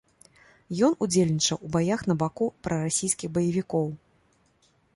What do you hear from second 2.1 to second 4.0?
на баку прарасійскіх баевікоў.